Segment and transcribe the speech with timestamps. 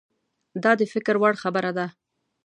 [0.63, 1.87] دا د فکر وړ خبره ده.